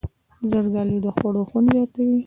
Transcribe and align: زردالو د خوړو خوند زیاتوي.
زردالو 0.49 0.97
د 1.03 1.07
خوړو 1.15 1.41
خوند 1.49 1.67
زیاتوي. 1.73 2.15